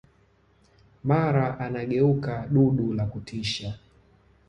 mara 1.03 1.59
anageuka 1.59 2.47
dudu 2.51 2.93
la 2.93 3.05
kutisha 3.05 3.77